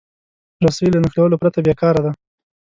[0.65, 2.11] رسۍ له نښلولو پرته بېکاره ده.